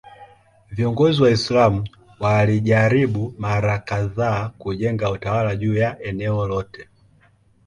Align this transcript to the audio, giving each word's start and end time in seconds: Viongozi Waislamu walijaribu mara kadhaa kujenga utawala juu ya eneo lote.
Viongozi 0.71 1.21
Waislamu 1.23 1.87
walijaribu 2.19 3.33
mara 3.37 3.79
kadhaa 3.79 4.49
kujenga 4.49 5.11
utawala 5.11 5.55
juu 5.55 5.75
ya 5.75 5.99
eneo 6.03 6.47
lote. 6.47 6.87